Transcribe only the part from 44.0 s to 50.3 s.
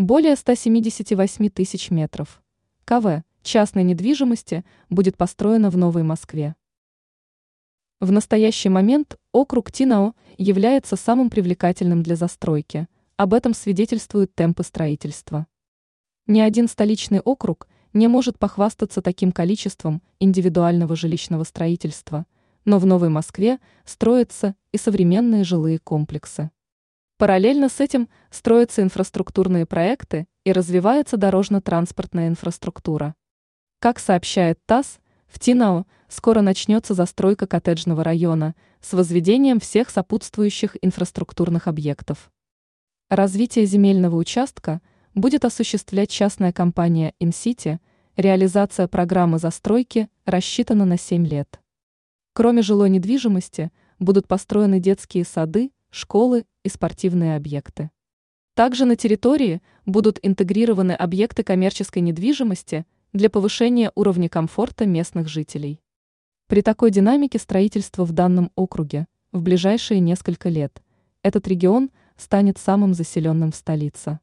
участка будет осуществлять частная компания InCity, реализация программы застройки